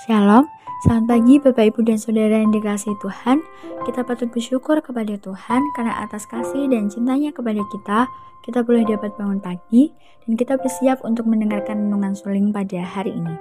[0.00, 0.48] Shalom,
[0.88, 3.44] selamat pagi Bapak Ibu dan Saudara yang dikasih Tuhan.
[3.84, 8.08] Kita patut bersyukur kepada Tuhan karena atas kasih dan cintanya kepada kita
[8.42, 9.92] Kita boleh dapat bangun pagi
[10.24, 13.36] dan kita bersiap untuk mendengarkan renungan suling pada hari ini.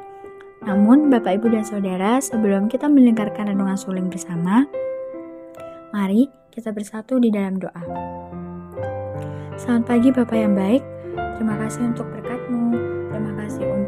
[0.61, 4.67] Namun Bapak Ibu dan Saudara sebelum kita mendengarkan renungan suling bersama
[5.95, 7.83] Mari kita bersatu di dalam doa.
[9.55, 10.83] Selamat pagi Bapak yang baik.
[11.39, 12.40] Terima kasih untuk kasih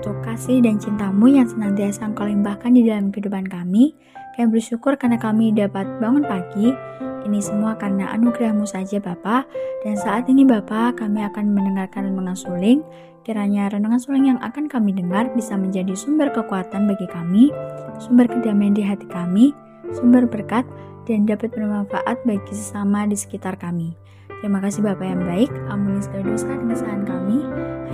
[0.04, 3.96] untuk kasih dan cintamu yang senantiasa engkau limpahkan di dalam kehidupan kami.
[4.36, 6.76] Kami bersyukur karena kami dapat bangun pagi.
[7.24, 9.48] Ini semua karena anugerahmu saja Bapa.
[9.88, 12.84] Dan saat ini Bapa, kami akan mendengarkan renungan suling.
[13.24, 17.56] Kiranya renungan suling yang akan kami dengar bisa menjadi sumber kekuatan bagi kami,
[18.04, 19.56] sumber kedamaian di hati kami,
[19.96, 20.68] sumber berkat,
[21.08, 23.96] dan dapat bermanfaat bagi sesama di sekitar kami.
[24.44, 27.40] Terima kasih Bapak yang baik, ampuni segala dosa dan kesalahan kami.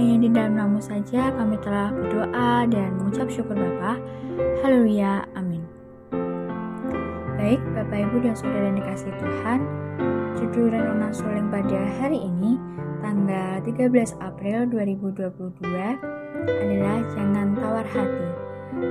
[0.02, 4.02] Hanya di dalam nama saja kami telah berdoa dan mengucap syukur Bapa.
[4.66, 5.62] Haleluya, amin.
[7.38, 9.60] Baik, Bapak Ibu dan Saudara yang dikasih Tuhan,
[10.42, 12.58] judul renungan suling pada hari ini,
[13.06, 16.02] tanggal 13 April 2022,
[16.50, 18.28] adalah Jangan Tawar Hati.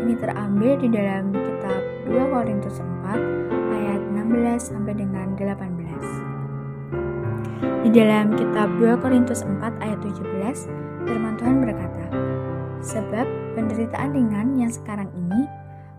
[0.06, 3.18] Ini terambil di dalam kitab 2 Korintus 4
[3.74, 5.77] ayat 16 sampai dengan 18.
[7.78, 10.66] Di dalam kitab 2 Korintus 4 ayat 17,
[11.06, 12.10] firman Tuhan berkata,
[12.82, 15.46] Sebab penderitaan ringan yang sekarang ini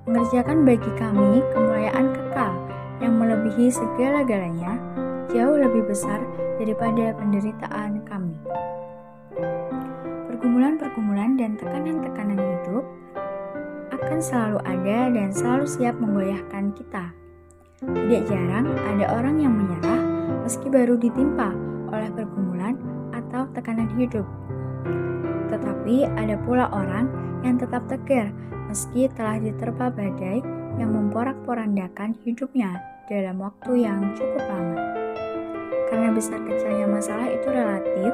[0.03, 2.51] mengerjakan bagi kami kemuliaan kekal
[2.99, 4.75] yang melebihi segala-galanya
[5.31, 6.19] jauh lebih besar
[6.59, 8.35] daripada penderitaan kami.
[10.27, 12.83] Pergumulan-pergumulan dan tekanan-tekanan hidup
[13.95, 17.15] akan selalu ada dan selalu siap menggoyahkan kita.
[17.79, 20.03] Tidak jarang ada orang yang menyerah
[20.43, 21.68] meski baru ditimpa
[22.39, 22.79] pergumulan
[23.11, 24.23] atau tekanan hidup.
[25.51, 27.11] Tetapi ada pula orang
[27.43, 28.31] yang tetap tegar
[28.71, 30.39] meski telah diterpa badai
[30.79, 32.79] yang memporak-porandakan hidupnya
[33.11, 34.79] dalam waktu yang cukup lama.
[35.91, 38.13] Karena besar kecilnya masalah itu relatif,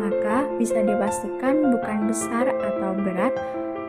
[0.00, 3.34] maka bisa dipastikan bukan besar atau berat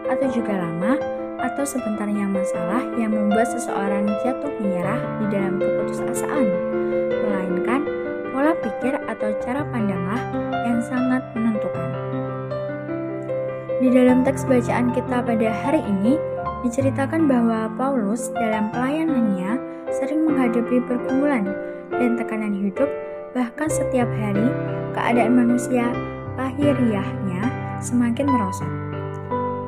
[0.10, 0.98] atau juga lama
[1.40, 6.48] atau sebentarnya masalah yang membuat seseorang jatuh menyerah di dalam keputusasaan
[7.08, 7.79] melainkan
[8.60, 10.22] pikir atau cara pandanglah
[10.68, 11.90] yang sangat menentukan.
[13.80, 16.20] Di dalam teks bacaan kita pada hari ini,
[16.68, 19.56] diceritakan bahwa Paulus dalam pelayanannya
[19.96, 21.48] sering menghadapi pergumulan
[21.96, 22.92] dan tekanan hidup,
[23.32, 24.52] bahkan setiap hari
[24.92, 25.88] keadaan manusia
[26.36, 27.48] lahiriahnya
[27.80, 28.72] semakin merosot.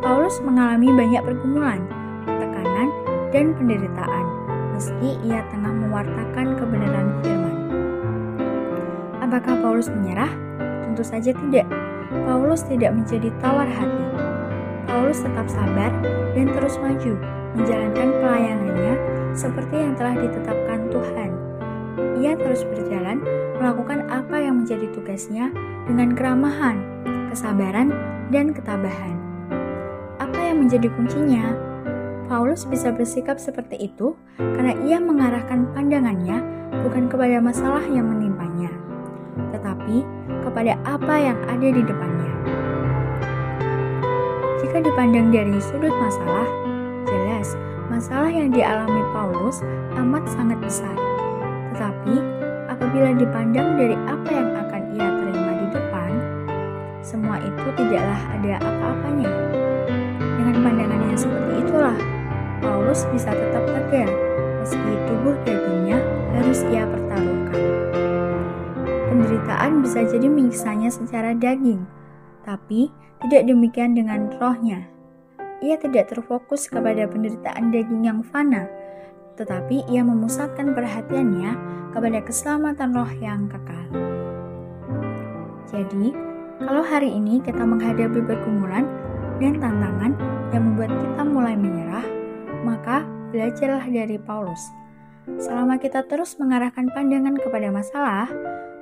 [0.03, 1.79] Paulus mengalami banyak pergumulan,
[2.27, 2.89] tekanan,
[3.31, 4.25] dan penderitaan
[4.75, 7.60] meski ia tengah mewartakan kebenaran firman.
[9.31, 10.27] Apakah Paulus menyerah?
[10.59, 11.63] Tentu saja tidak.
[12.27, 14.07] Paulus tidak menjadi tawar hati.
[14.83, 15.87] Paulus tetap sabar
[16.35, 17.15] dan terus maju
[17.55, 18.93] menjalankan pelayanannya
[19.31, 21.31] seperti yang telah ditetapkan Tuhan.
[22.19, 23.23] Ia terus berjalan
[23.55, 25.47] melakukan apa yang menjadi tugasnya
[25.87, 26.83] dengan keramahan,
[27.31, 27.95] kesabaran,
[28.35, 29.15] dan ketabahan.
[30.19, 31.55] Apa yang menjadi kuncinya?
[32.27, 36.43] Paulus bisa bersikap seperti itu karena ia mengarahkan pandangannya
[36.83, 38.40] bukan kepada masalah yang menimpanya,
[40.51, 42.33] kepada apa yang ada di depannya.
[44.61, 46.47] Jika dipandang dari sudut masalah,
[47.07, 47.57] jelas
[47.89, 49.65] masalah yang dialami Paulus
[49.97, 50.95] amat sangat besar.
[51.73, 52.15] Tetapi
[52.71, 56.11] apabila dipandang dari apa yang akan ia terima di depan,
[57.03, 59.31] semua itu tidaklah ada apa-apanya.
[60.19, 61.97] Dengan pandangan yang seperti itulah
[62.61, 64.09] Paulus bisa tetap tegar
[64.61, 65.97] meski tubuh dagingnya
[66.37, 67.30] harus ia pertaruhkan.
[69.41, 71.81] Penderitaan bisa jadi menyiksanya secara daging,
[72.45, 72.93] tapi
[73.25, 74.85] tidak demikian dengan rohnya.
[75.65, 78.69] Ia tidak terfokus kepada penderitaan daging yang fana,
[79.41, 81.57] tetapi ia memusatkan perhatiannya
[81.89, 83.85] kepada keselamatan roh yang kekal.
[85.73, 86.13] Jadi,
[86.61, 88.85] kalau hari ini kita menghadapi pergumulan
[89.41, 90.13] dan tantangan
[90.53, 92.05] yang membuat kita mulai menyerah,
[92.61, 93.01] maka
[93.33, 94.61] belajarlah dari Paulus.
[95.41, 98.29] Selama kita terus mengarahkan pandangan kepada masalah,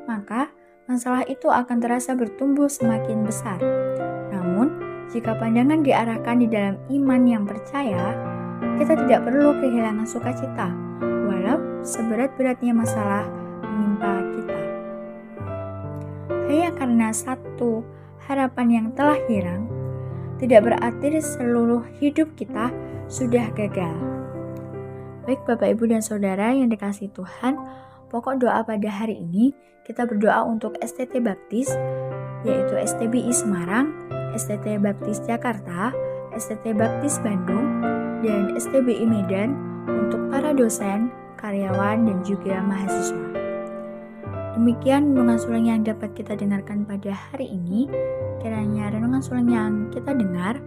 [0.09, 0.49] maka
[0.89, 3.61] masalah itu akan terasa bertumbuh semakin besar.
[4.33, 4.73] Namun,
[5.13, 8.17] jika pandangan diarahkan di dalam iman yang percaya,
[8.81, 10.73] kita tidak perlu kehilangan sukacita,
[11.29, 13.29] walau seberat-beratnya masalah
[13.61, 14.59] menimpa kita.
[16.49, 17.85] Hanya karena satu
[18.25, 19.69] harapan yang telah hilang,
[20.41, 22.73] tidak berarti seluruh hidup kita
[23.05, 23.93] sudah gagal.
[25.29, 27.61] Baik Bapak Ibu dan Saudara yang dikasih Tuhan,
[28.09, 29.53] pokok doa pada hari ini
[29.85, 31.69] kita berdoa untuk STT Baptis,
[32.45, 33.93] yaitu STBI Semarang,
[34.37, 35.93] STT Baptis Jakarta,
[36.33, 37.81] STT Baptis Bandung,
[38.21, 39.57] dan STBI Medan
[39.89, 41.09] untuk para dosen,
[41.41, 43.29] karyawan, dan juga mahasiswa.
[44.59, 47.87] Demikian renungan sulang yang dapat kita dengarkan pada hari ini.
[48.43, 50.59] Kiranya renungan sulang yang kita dengar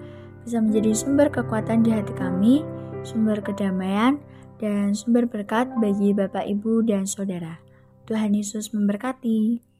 [0.42, 2.64] bisa menjadi sumber kekuatan di hati kami,
[3.04, 4.16] sumber kedamaian,
[4.62, 7.58] dan sumber berkat bagi Bapak, Ibu, dan Saudara.
[8.06, 9.71] Tuhan Yesus memberkati.